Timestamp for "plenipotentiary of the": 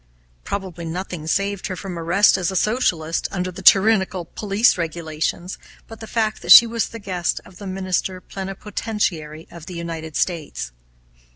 8.19-9.75